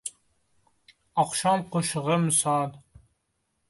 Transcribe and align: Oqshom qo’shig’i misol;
Oqshom 1.25 1.63
qo’shig’i 1.77 2.21
misol; 2.27 2.77